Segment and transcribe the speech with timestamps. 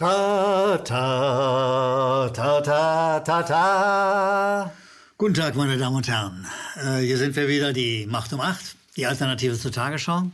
[0.00, 4.72] Ta, ta, ta, ta, ta, ta.
[5.18, 6.46] Guten Tag, meine Damen und Herren.
[6.76, 10.30] Äh, hier sind wir wieder, die Macht um acht, die Alternative zur Tagesschau,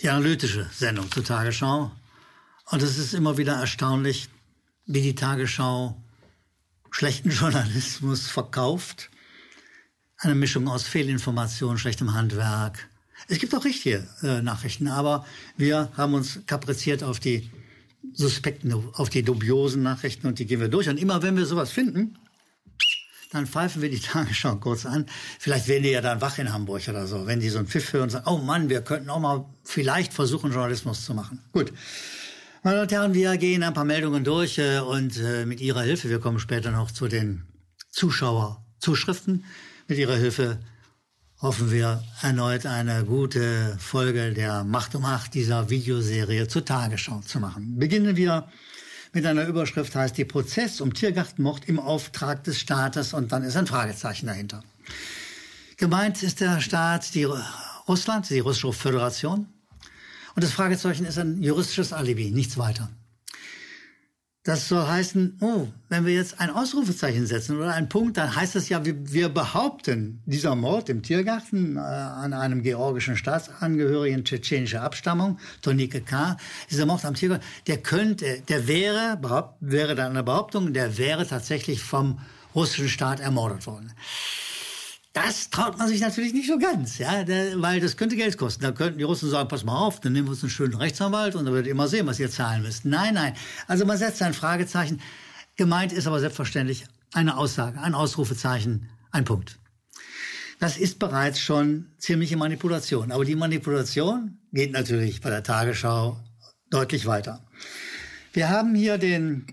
[0.00, 1.90] die analytische Sendung zur Tagesschau.
[2.66, 4.28] Und es ist immer wieder erstaunlich,
[4.86, 6.00] wie die Tagesschau
[6.92, 9.10] schlechten Journalismus verkauft.
[10.18, 12.88] Eine Mischung aus Fehlinformation, schlechtem Handwerk.
[13.26, 15.26] Es gibt auch richtige äh, Nachrichten, aber
[15.56, 17.50] wir haben uns kapriziert auf die
[18.14, 20.88] suspekten, auf die dubiosen Nachrichten und die gehen wir durch.
[20.88, 22.18] Und immer wenn wir sowas finden,
[23.30, 25.06] dann pfeifen wir die Tagesschau kurz an.
[25.38, 27.92] Vielleicht werden die ja dann wach in Hamburg oder so, wenn die so einen Pfiff
[27.92, 31.42] hören und sagen, oh Mann, wir könnten auch mal vielleicht versuchen, Journalismus zu machen.
[31.52, 31.72] Gut.
[32.62, 35.82] Meine Damen und Herren, wir gehen ein paar Meldungen durch äh, und äh, mit Ihrer
[35.82, 37.44] Hilfe, wir kommen später noch zu den
[37.90, 39.44] Zuschauerzuschriften,
[39.88, 40.58] mit Ihrer Hilfe
[41.42, 47.40] hoffen wir erneut eine gute Folge der Macht um Acht dieser Videoserie zur Tagesschau zu
[47.40, 47.78] machen.
[47.78, 48.48] Beginnen wir
[49.12, 53.56] mit einer Überschrift, heißt die Prozess um Tiergartenmord im Auftrag des Staates und dann ist
[53.56, 54.62] ein Fragezeichen dahinter.
[55.78, 57.26] Gemeint ist der Staat die
[57.88, 59.46] Russland, die russische Föderation.
[60.34, 62.90] Und das Fragezeichen ist ein juristisches Alibi, nichts weiter.
[64.42, 68.54] Das soll heißen, oh, wenn wir jetzt ein Ausrufezeichen setzen oder einen Punkt, dann heißt
[68.54, 74.80] das ja, wir, wir behaupten, dieser Mord im Tiergarten äh, an einem georgischen Staatsangehörigen tschetschenischer
[74.80, 76.38] Abstammung, Tonike K.,
[76.70, 81.26] dieser Mord am Tiergarten, der könnte, der wäre, behaupt, wäre dann eine Behauptung, der wäre
[81.26, 82.18] tatsächlich vom
[82.54, 83.92] russischen Staat ermordet worden.
[85.12, 87.26] Das traut man sich natürlich nicht so ganz, ja,
[87.56, 88.62] weil das könnte Geld kosten.
[88.62, 91.34] Da könnten die Russen sagen, pass mal auf, dann nehmen wir uns einen schönen Rechtsanwalt
[91.34, 92.84] und dann werdet ihr mal sehen, was ihr zahlen müsst.
[92.84, 93.34] Nein, nein.
[93.66, 95.00] Also man setzt ein Fragezeichen.
[95.56, 99.58] Gemeint ist aber selbstverständlich eine Aussage, ein Ausrufezeichen, ein Punkt.
[100.60, 103.10] Das ist bereits schon ziemliche Manipulation.
[103.10, 106.20] Aber die Manipulation geht natürlich bei der Tagesschau
[106.70, 107.44] deutlich weiter.
[108.32, 109.46] Wir haben hier den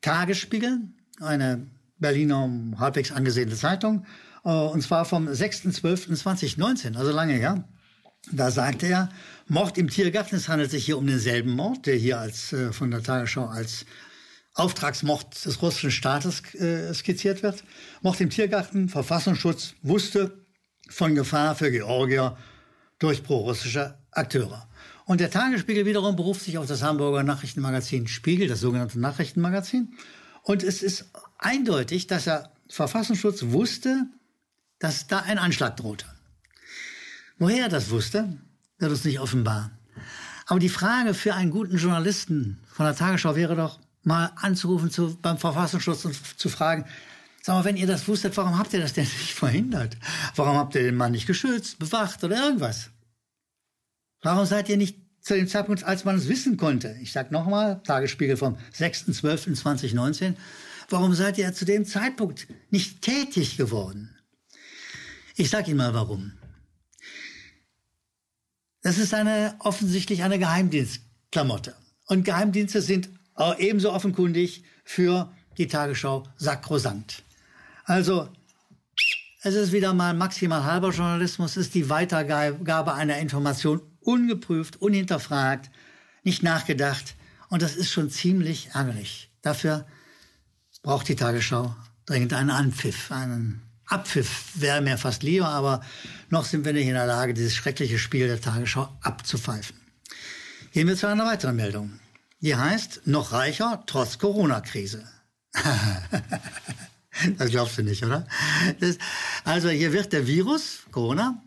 [0.00, 0.80] Tagesspiegel,
[1.20, 1.66] eine
[1.98, 4.04] Berliner halbwegs angesehene Zeitung,
[4.50, 7.64] und zwar vom 6.12.2019, also lange her.
[8.30, 9.08] Da sagte er,
[9.48, 12.90] Mord im Tiergarten, es handelt sich hier um denselben Mord, der hier als äh, von
[12.90, 13.86] der Tagesschau als
[14.54, 17.64] Auftragsmord des russischen Staates äh, skizziert wird.
[18.02, 20.44] Mord im Tiergarten, Verfassungsschutz wusste
[20.88, 22.36] von Gefahr für Georgier
[22.98, 24.68] durch prorussische Akteure.
[25.04, 29.94] Und der Tagesspiegel wiederum beruft sich auf das Hamburger Nachrichtenmagazin Spiegel, das sogenannte Nachrichtenmagazin.
[30.42, 34.06] Und es ist eindeutig, dass er Verfassungsschutz wusste,
[34.78, 36.06] dass da ein Anschlag drohte.
[37.38, 38.36] Woher er das wusste,
[38.78, 39.70] wird uns nicht offenbar.
[40.46, 45.18] Aber die Frage für einen guten Journalisten von der Tagesschau wäre doch, mal anzurufen zu,
[45.20, 46.84] beim Verfassungsschutz und zu fragen,
[47.42, 49.96] sag mal, wenn ihr das wusstet, warum habt ihr das denn nicht verhindert?
[50.36, 52.90] Warum habt ihr den Mann nicht geschützt, bewacht oder irgendwas?
[54.22, 57.82] Warum seid ihr nicht zu dem Zeitpunkt, als man es wissen konnte, ich sag nochmal,
[57.82, 60.34] Tagesspiegel vom 6.12.2019,
[60.88, 64.15] warum seid ihr zu dem Zeitpunkt nicht tätig geworden?
[65.38, 66.32] Ich sage Ihnen mal warum.
[68.80, 71.76] Das ist eine, offensichtlich eine Geheimdienstklamotte.
[72.06, 73.10] Und Geheimdienste sind
[73.58, 77.22] ebenso offenkundig für die Tagesschau sakrosankt.
[77.84, 78.30] Also,
[79.42, 85.70] es ist wieder mal maximal halber Journalismus, ist die Weitergabe einer Information ungeprüft, unhinterfragt,
[86.22, 87.14] nicht nachgedacht.
[87.50, 89.30] Und das ist schon ziemlich ärgerlich.
[89.42, 89.86] Dafür
[90.82, 91.76] braucht die Tagesschau
[92.06, 95.80] dringend einen Anpfiff, einen Abpfiff wäre mir fast lieber, aber
[96.28, 99.76] noch sind wir nicht in der Lage, dieses schreckliche Spiel der Tagesschau abzupfeifen.
[100.72, 102.00] Gehen wir zu einer weiteren Meldung.
[102.40, 105.08] Die heißt, noch reicher trotz Corona-Krise.
[107.38, 108.26] das glaubst du nicht, oder?
[108.80, 108.98] Das,
[109.44, 111.42] also hier wird der Virus, Corona,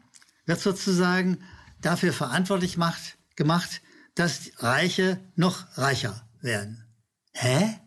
[0.45, 1.37] wird sozusagen
[1.81, 3.81] dafür verantwortlich macht, gemacht,
[4.15, 6.85] dass Reiche noch reicher werden.
[7.33, 7.79] Hä?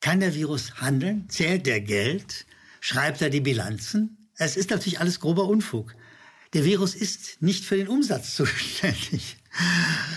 [0.00, 1.28] Kann der Virus handeln?
[1.28, 2.46] Zählt der Geld?
[2.80, 4.30] Schreibt er die Bilanzen?
[4.36, 5.94] Es ist natürlich alles grober Unfug.
[6.54, 9.36] Der Virus ist nicht für den Umsatz zuständig,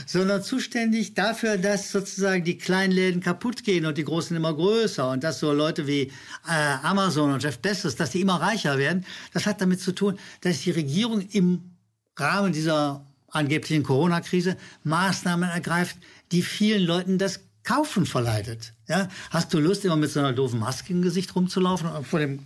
[0.06, 5.10] sondern zuständig dafür, dass sozusagen die kleinen Läden kaputt gehen und die großen immer größer
[5.10, 6.12] und dass so Leute wie
[6.48, 9.06] äh, Amazon und Jeff Bezos, dass die immer reicher werden.
[9.34, 11.72] Das hat damit zu tun, dass die Regierung im
[12.16, 15.98] Rahmen dieser angeblichen Corona-Krise Maßnahmen ergreift,
[16.32, 18.74] die vielen Leuten das Kaufen verleitet.
[18.88, 19.08] Ja?
[19.30, 22.44] Hast du Lust, immer mit so einer doofen Maske im Gesicht rumzulaufen und vor dem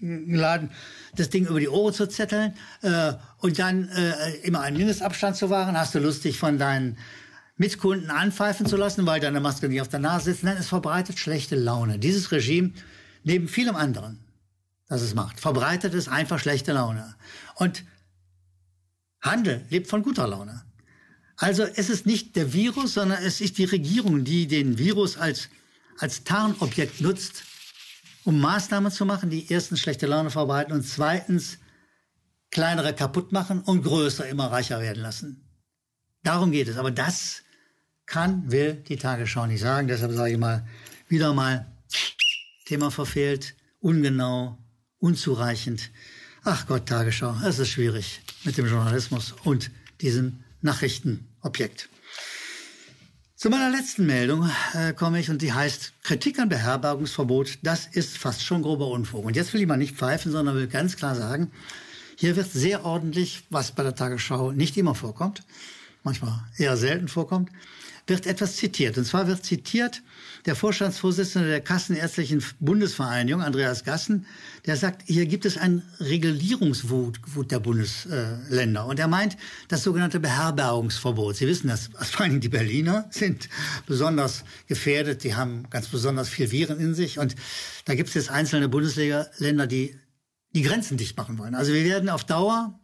[0.00, 0.70] Laden
[1.14, 5.50] das Ding über die Ohren zu zetteln äh, und dann äh, immer einen Mindestabstand zu
[5.50, 5.78] wahren?
[5.78, 6.98] Hast du Lust, dich von deinen
[7.56, 10.42] Mitkunden anpfeifen zu lassen, weil deine Maske nicht auf der Nase sitzt?
[10.42, 11.98] Nein, es verbreitet schlechte Laune.
[11.98, 12.72] Dieses Regime,
[13.22, 14.18] neben vielem anderen,
[14.88, 17.14] das es macht, verbreitet es einfach schlechte Laune.
[17.54, 17.84] Und
[19.20, 20.62] Handel lebt von guter Laune.
[21.36, 25.48] Also es ist nicht der Virus, sondern es ist die Regierung, die den Virus als,
[25.98, 27.44] als Tarnobjekt nutzt,
[28.24, 31.58] um Maßnahmen zu machen, die erstens schlechte Laune verbreiten und zweitens
[32.50, 35.48] kleinere kaputt machen und größere immer reicher werden lassen.
[36.22, 36.76] Darum geht es.
[36.76, 37.42] Aber das
[38.06, 39.88] kann, will die Tagesschau nicht sagen.
[39.88, 40.66] Deshalb sage ich mal,
[41.08, 41.66] wieder mal
[42.66, 44.58] Thema verfehlt, ungenau,
[44.98, 45.90] unzureichend.
[46.44, 49.70] Ach Gott, Tagesschau, es ist schwierig mit dem Journalismus und
[50.00, 51.88] diesem Nachrichtenobjekt.
[53.42, 57.58] Zu meiner letzten Meldung äh, komme ich und die heißt Kritik an Beherbergungsverbot.
[57.62, 59.24] Das ist fast schon grober Unfug.
[59.24, 61.50] Und jetzt will ich mal nicht pfeifen, sondern will ganz klar sagen,
[62.16, 65.42] hier wird sehr ordentlich, was bei der Tagesschau nicht immer vorkommt,
[66.04, 67.50] manchmal eher selten vorkommt,
[68.06, 68.98] wird etwas zitiert.
[68.98, 70.02] Und zwar wird zitiert
[70.44, 74.26] der Vorstandsvorsitzende der Kassenärztlichen Bundesvereinigung, Andreas Gassen,
[74.66, 77.20] der sagt, hier gibt es ein Regulierungswut
[77.50, 78.86] der Bundesländer.
[78.86, 79.36] Und er meint
[79.68, 81.36] das sogenannte Beherbergungsverbot.
[81.36, 83.48] Sie wissen das, vor allem die Berliner sind
[83.86, 85.22] besonders gefährdet.
[85.22, 87.20] Die haben ganz besonders viel Viren in sich.
[87.20, 87.36] Und
[87.84, 89.96] da gibt es jetzt einzelne Bundesländer, die
[90.54, 91.54] die Grenzen dicht machen wollen.
[91.54, 92.78] Also wir werden auf Dauer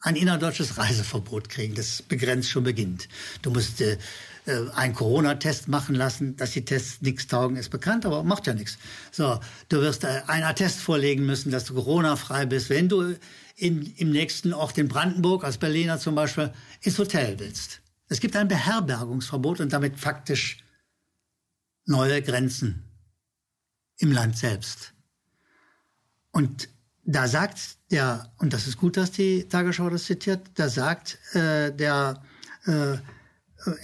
[0.00, 3.08] ein innerdeutsches Reiseverbot kriegen, das begrenzt schon beginnt.
[3.42, 3.98] Du musst äh,
[4.46, 8.54] äh, einen Corona-Test machen lassen, dass die Tests nichts taugen, ist bekannt, aber macht ja
[8.54, 8.78] nichts.
[9.10, 9.38] So,
[9.68, 13.14] du wirst äh, einen Attest vorlegen müssen, dass du Corona-frei bist, wenn du
[13.56, 17.80] in, im nächsten Ort in Brandenburg, als Berliner zum Beispiel, ins Hotel willst.
[18.08, 20.64] Es gibt ein Beherbergungsverbot und damit faktisch
[21.84, 22.84] neue Grenzen
[23.98, 24.94] im Land selbst.
[26.30, 26.68] Und
[27.04, 27.58] da sagt
[27.90, 32.22] der, und das ist gut, dass die Tagesschau das zitiert, da sagt äh, der
[32.66, 32.96] äh,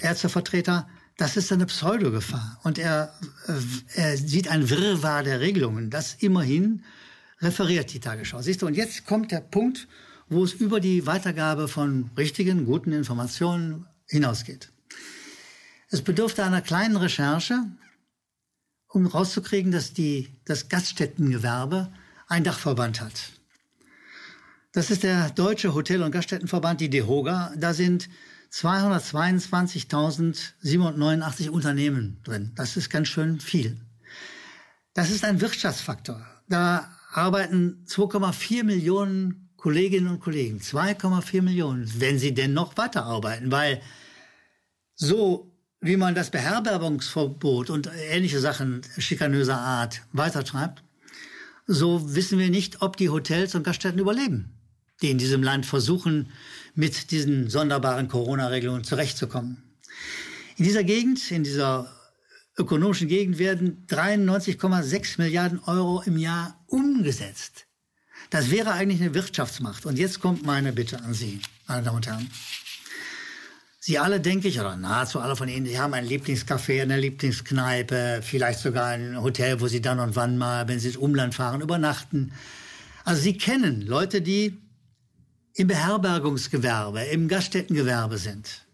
[0.00, 2.60] Ärztevertreter, das ist eine Pseudogefahr.
[2.62, 3.14] Und er,
[3.46, 5.90] äh, er sieht ein Wirrwarr der Regelungen.
[5.90, 6.84] Das immerhin
[7.40, 8.42] referiert die Tagesschau.
[8.42, 9.88] Siehst du, und jetzt kommt der Punkt,
[10.28, 14.72] wo es über die Weitergabe von richtigen, guten Informationen hinausgeht.
[15.90, 17.64] Es bedurfte einer kleinen Recherche,
[18.88, 21.92] um rauszukriegen, dass die, das Gaststättengewerbe
[22.26, 23.30] ein Dachverband hat.
[24.72, 27.52] Das ist der Deutsche Hotel- und Gaststättenverband, die DEHOGA.
[27.56, 28.08] Da sind
[28.52, 32.50] 222.789 Unternehmen drin.
[32.56, 33.80] Das ist ganz schön viel.
[34.92, 36.20] Das ist ein Wirtschaftsfaktor.
[36.48, 40.58] Da arbeiten 2,4 Millionen Kolleginnen und Kollegen.
[40.58, 43.50] 2,4 Millionen, wenn sie denn noch weiterarbeiten.
[43.50, 43.80] Weil
[44.94, 45.50] so
[45.80, 50.82] wie man das Beherbergungsverbot und ähnliche Sachen schikanöser Art weitertreibt,
[51.66, 54.52] so wissen wir nicht, ob die Hotels und Gaststätten überleben,
[55.02, 56.30] die in diesem Land versuchen,
[56.74, 59.62] mit diesen sonderbaren Corona-Regelungen zurechtzukommen.
[60.56, 61.92] In dieser Gegend, in dieser
[62.56, 67.66] ökonomischen Gegend werden 93,6 Milliarden Euro im Jahr umgesetzt.
[68.30, 69.86] Das wäre eigentlich eine Wirtschaftsmacht.
[69.86, 72.30] Und jetzt kommt meine Bitte an Sie, meine Damen und Herren.
[73.86, 78.18] Sie alle, denke ich, oder nahezu alle von Ihnen, Sie haben ein Lieblingscafé, eine Lieblingskneipe,
[78.20, 81.60] vielleicht sogar ein Hotel, wo Sie dann und wann mal, wenn Sie ins Umland fahren,
[81.60, 82.32] übernachten.
[83.04, 84.60] Also Sie kennen Leute, die
[85.54, 88.66] im Beherbergungsgewerbe, im Gaststättengewerbe sind.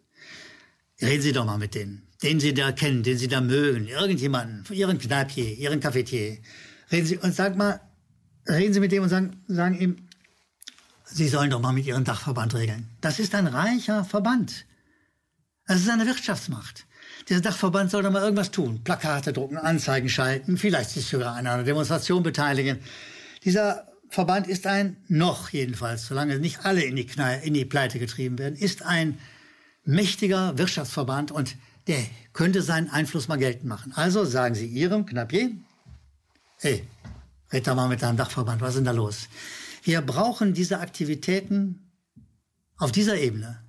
[1.02, 4.64] Reden Sie doch mal mit denen, den Sie da kennen, den Sie da mögen, irgendjemanden,
[4.74, 6.38] Ihren Kneipier, Ihren Cafetier.
[6.90, 7.82] Reden Sie und sag mal,
[8.48, 9.96] reden Sie mit dem und sagen, sagen ihm,
[11.04, 12.88] Sie sollen doch mal mit Ihrem Dachverband regeln.
[13.02, 14.64] Das ist ein reicher Verband.
[15.66, 16.86] Das ist eine Wirtschaftsmacht.
[17.28, 18.82] Dieser Dachverband soll doch mal irgendwas tun.
[18.82, 22.80] Plakate drucken, Anzeigen schalten, vielleicht sich sogar an einer Demonstration beteiligen.
[23.44, 27.98] Dieser Verband ist ein, noch jedenfalls, solange nicht alle in die, Knall, in die Pleite
[27.98, 29.18] getrieben werden, ist ein
[29.84, 33.92] mächtiger Wirtschaftsverband und der könnte seinen Einfluss mal geltend machen.
[33.94, 35.52] Also sagen Sie Ihrem Knappier,
[36.60, 36.86] hey,
[37.52, 39.28] red da mal mit deinem Dachverband, was ist denn da los?
[39.82, 41.90] Wir brauchen diese Aktivitäten
[42.76, 43.62] auf dieser Ebene.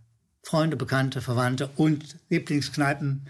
[0.43, 3.27] Freunde, Bekannte, Verwandte und Lieblingskneipen.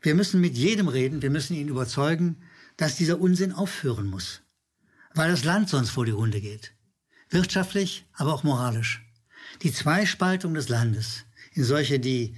[0.00, 2.36] Wir müssen mit jedem reden, wir müssen ihn überzeugen,
[2.76, 4.40] dass dieser Unsinn aufhören muss.
[5.14, 6.72] Weil das Land sonst vor die Hunde geht.
[7.30, 9.04] Wirtschaftlich, aber auch moralisch.
[9.62, 12.36] Die Zweispaltung des Landes in solche, die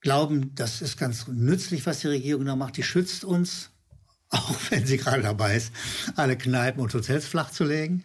[0.00, 3.70] glauben, das ist ganz nützlich, was die Regierung da macht, die schützt uns,
[4.28, 5.72] auch wenn sie gerade dabei ist,
[6.16, 8.04] alle Kneipen und Hotels flachzulegen.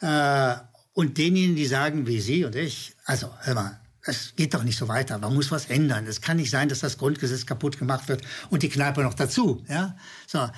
[0.00, 0.54] Äh,
[0.92, 4.76] und denjenigen, die sagen, wie Sie und ich, also hör mal, es geht doch nicht
[4.76, 5.18] so weiter.
[5.18, 6.06] Man muss was ändern.
[6.06, 9.64] Es kann nicht sein, dass das Grundgesetz kaputt gemacht wird und die Kneipe noch dazu.
[9.68, 9.96] Ja,
[10.26, 10.50] so.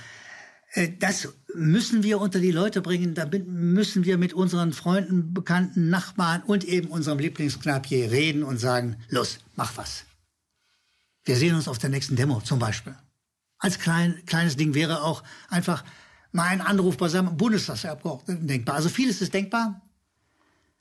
[0.72, 3.14] Äh, das müssen wir unter die Leute bringen.
[3.14, 8.96] Da müssen wir mit unseren Freunden, Bekannten, Nachbarn und eben unserem Lieblingsknapier reden und sagen,
[9.08, 10.04] los, mach was.
[11.24, 12.96] Wir sehen uns auf der nächsten Demo zum Beispiel.
[13.58, 15.84] Als klein, kleines Ding wäre auch einfach
[16.32, 18.76] mal ein Anruf bei seinem Bundestagsabgeordneten denkbar.
[18.76, 19.80] Also vieles ist denkbar,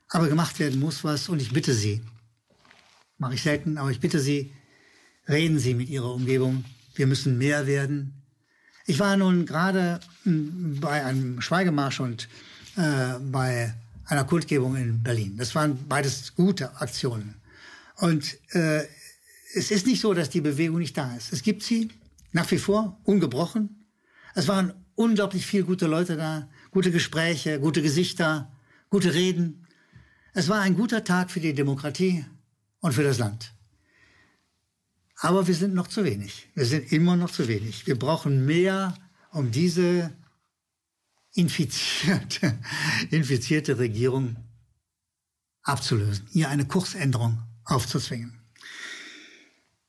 [0.10, 2.01] aber gemacht werden muss was und ich bitte Sie,
[3.17, 4.53] mache ich selten, aber ich bitte Sie,
[5.27, 6.65] reden Sie mit Ihrer Umgebung.
[6.95, 8.22] Wir müssen mehr werden.
[8.86, 12.27] Ich war nun gerade hm, bei einem Schweigemarsch und
[12.77, 13.74] äh, bei
[14.05, 15.38] einer Kundgebung in Berlin.
[15.38, 17.36] Das waren beides gute Aktionen.
[17.98, 18.84] Und äh,
[19.55, 21.34] es ist nicht so, dass die Bewegung nicht da ist.
[21.34, 21.89] Es gibt sie
[22.34, 23.86] nach wie vor, ungebrochen.
[24.36, 28.51] Es waren unglaublich viele gute Leute da, gute Gespräche, gute Gesichter,
[28.89, 29.65] gute Reden.
[30.34, 32.25] Es war ein guter Tag für die Demokratie
[32.86, 33.51] und für das Land.
[35.15, 36.50] Aber wir sind noch zu wenig.
[36.54, 37.88] Wir sind immer noch zu wenig.
[37.88, 38.96] Wir brauchen mehr,
[39.32, 40.13] um diese
[41.34, 42.60] infizierte,
[43.10, 44.36] infizierte Regierung
[45.63, 48.39] abzulösen, ihr eine Kursänderung aufzuzwingen.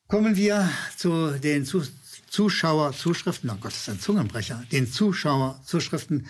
[0.09, 1.67] Kommen wir zu den
[2.31, 6.27] Zuschauerzuschriften, oh Gott, das ist ein Zungenbrecher, den Zuschauerzuschriften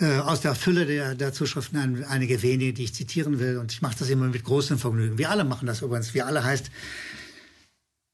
[0.00, 3.58] äh, aus der Fülle der, der Zuschriften ein, einige wenige, die ich zitieren will.
[3.58, 5.18] Und ich mache das immer mit großem Vergnügen.
[5.18, 6.14] Wir alle machen das übrigens.
[6.14, 6.70] Wir alle heißt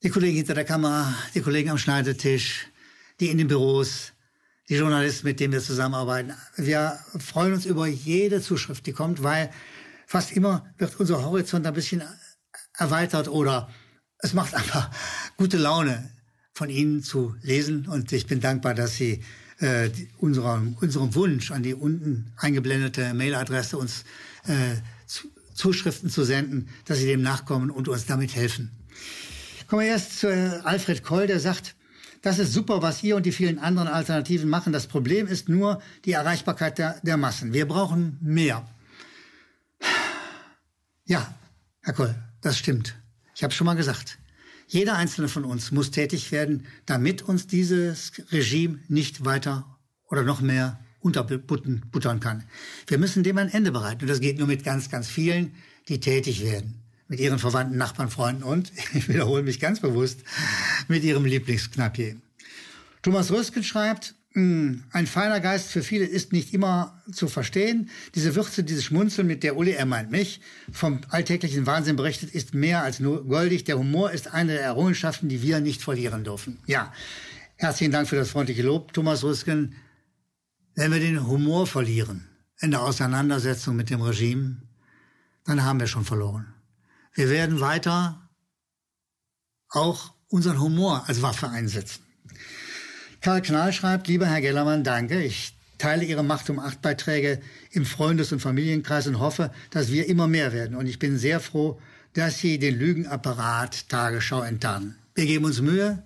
[0.02, 2.66] die Kollegen hinter der Kamera, die Kollegen am Schneidetisch,
[3.20, 4.12] die in den Büros,
[4.68, 6.34] die Journalisten, mit denen wir zusammenarbeiten.
[6.56, 9.50] Wir freuen uns über jede Zuschrift, die kommt, weil
[10.06, 12.02] fast immer wird unser Horizont ein bisschen
[12.76, 13.70] erweitert oder
[14.18, 14.90] es macht einfach
[15.36, 16.10] gute Laune,
[16.56, 17.86] von Ihnen zu lesen.
[17.86, 19.22] Und ich bin dankbar, dass Sie
[19.58, 24.04] äh, unserem, unserem Wunsch an die unten eingeblendete Mailadresse uns
[24.46, 28.70] äh, zu, Zuschriften zu senden, dass Sie dem nachkommen und uns damit helfen.
[29.66, 31.74] Kommen wir erst zu äh, Alfred Koll, der sagt,
[32.22, 34.72] das ist super, was ihr und die vielen anderen Alternativen machen.
[34.72, 37.52] Das Problem ist nur die Erreichbarkeit der, der Massen.
[37.52, 38.66] Wir brauchen mehr.
[41.04, 41.34] Ja,
[41.82, 42.96] Herr Koll, das stimmt.
[43.34, 44.18] Ich habe schon mal gesagt.
[44.66, 50.40] Jeder einzelne von uns muss tätig werden, damit uns dieses Regime nicht weiter oder noch
[50.40, 52.44] mehr unterbuttern kann.
[52.86, 54.02] Wir müssen dem ein Ende bereiten.
[54.02, 55.54] Und das geht nur mit ganz, ganz vielen,
[55.88, 56.82] die tätig werden.
[57.08, 60.20] Mit ihren Verwandten, Nachbarn, Freunden und, ich wiederhole mich ganz bewusst,
[60.88, 62.16] mit ihrem Lieblingsknappier.
[63.02, 67.88] Thomas Rösken schreibt, ein feiner Geist für viele ist nicht immer zu verstehen.
[68.14, 72.52] Diese Würze, dieses Schmunzeln, mit der Uli, er meint mich, vom alltäglichen Wahnsinn berichtet, ist
[72.52, 73.64] mehr als nur goldig.
[73.64, 76.58] Der Humor ist eine der Errungenschaften, die wir nicht verlieren dürfen.
[76.66, 76.92] Ja,
[77.56, 79.74] herzlichen Dank für das freundliche Lob, Thomas Rüsken.
[80.74, 82.28] Wenn wir den Humor verlieren
[82.60, 84.60] in der Auseinandersetzung mit dem Regime,
[85.46, 86.52] dann haben wir schon verloren.
[87.14, 88.28] Wir werden weiter
[89.70, 92.05] auch unseren Humor als Waffe einsetzen.
[93.20, 95.22] Karl Knall schreibt, lieber Herr Gellermann, danke.
[95.22, 100.08] Ich teile Ihre Macht um acht Beiträge im Freundes- und Familienkreis und hoffe, dass wir
[100.08, 100.76] immer mehr werden.
[100.76, 101.80] Und ich bin sehr froh,
[102.14, 104.96] dass Sie den Lügenapparat Tagesschau enttarnen.
[105.14, 106.02] Wir geben uns Mühe.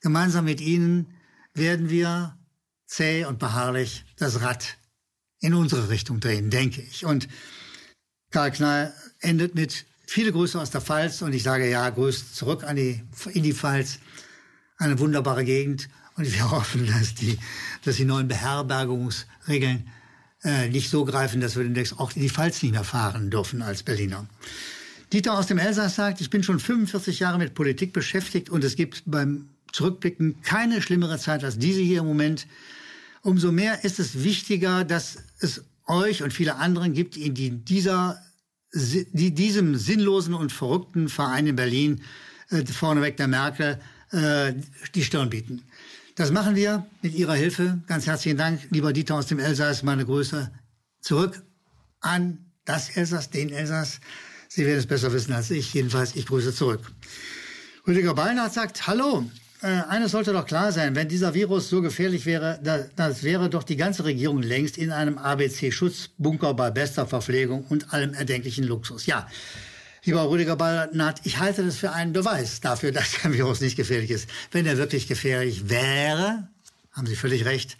[0.00, 1.14] Gemeinsam mit Ihnen
[1.54, 2.36] werden wir
[2.86, 4.76] zäh und beharrlich das Rad
[5.40, 7.04] in unsere Richtung drehen, denke ich.
[7.04, 7.28] Und
[8.30, 12.64] Karl Knall endet mit viele Grüße aus der Pfalz und ich sage ja, Grüße zurück
[12.64, 13.98] an die, in die Pfalz.
[14.76, 15.88] Eine wunderbare Gegend
[16.18, 17.38] und wir hoffen, dass die,
[17.84, 19.88] dass die neuen Beherbergungsregeln
[20.42, 23.62] äh, nicht so greifen, dass wir demnächst auch in die Pfalz nicht mehr fahren dürfen
[23.62, 24.26] als Berliner.
[25.12, 28.76] Dieter aus dem Elsass sagt, ich bin schon 45 Jahre mit Politik beschäftigt und es
[28.76, 32.46] gibt beim Zurückblicken keine schlimmere Zeit als diese hier im Moment.
[33.22, 38.20] Umso mehr ist es wichtiger, dass es euch und viele anderen gibt, die dieser,
[38.72, 42.02] die diesem sinnlosen und verrückten Verein in Berlin,
[42.50, 44.52] äh, vorneweg der Merkel, äh,
[44.94, 45.62] die Stirn bieten.
[46.18, 47.78] Das machen wir mit Ihrer Hilfe.
[47.86, 49.84] Ganz herzlichen Dank, lieber Dieter aus dem Elsass.
[49.84, 50.50] Meine Grüße
[51.00, 51.44] zurück
[52.00, 54.00] an das Elsass, den Elsass.
[54.48, 55.72] Sie werden es besser wissen als ich.
[55.74, 56.80] Jedenfalls, ich grüße zurück.
[57.86, 59.30] Rüdiger Ballnert sagt, hallo,
[59.62, 63.48] äh, eines sollte doch klar sein, wenn dieser Virus so gefährlich wäre, da, das wäre
[63.48, 69.06] doch die ganze Regierung längst in einem ABC-Schutzbunker bei bester Verpflegung und allem erdenklichen Luxus.
[69.06, 69.28] Ja,
[70.08, 74.10] Lieber Rüdiger Ballnath, ich halte das für einen Beweis dafür, dass der Virus nicht gefährlich
[74.10, 74.26] ist.
[74.50, 76.48] Wenn er wirklich gefährlich wäre,
[76.92, 77.76] haben Sie völlig recht,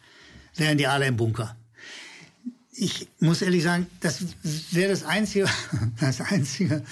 [0.54, 1.56] wären die alle im Bunker.
[2.70, 4.22] Ich muss ehrlich sagen, das
[4.72, 5.48] wäre das Einzige,
[6.00, 6.84] das Einzige,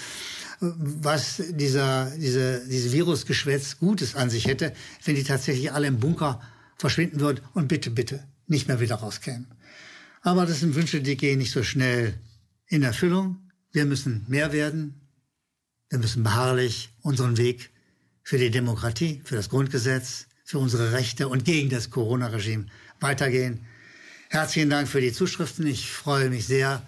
[0.59, 4.73] was dieser, diese, diese Virusgeschwätz Gutes an sich hätte,
[5.05, 6.41] wenn die tatsächlich alle im Bunker
[6.79, 9.45] verschwinden würden und bitte, bitte nicht mehr wieder rauskämen.
[10.23, 12.15] Aber das sind Wünsche, die gehen nicht so schnell
[12.65, 13.37] in Erfüllung.
[13.71, 15.06] Wir müssen mehr werden,
[15.89, 17.71] wir müssen beharrlich unseren Weg
[18.23, 22.65] für die Demokratie, für das Grundgesetz, für unsere Rechte und gegen das Corona-Regime
[22.99, 23.65] weitergehen.
[24.29, 25.65] Herzlichen Dank für die Zuschriften.
[25.67, 26.85] Ich freue mich sehr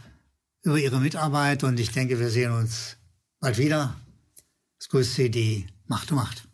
[0.63, 2.98] über Ihre Mitarbeit und ich denke, wir sehen uns
[3.39, 3.96] bald wieder.
[4.79, 6.49] Es grüßt Sie die Macht um Macht.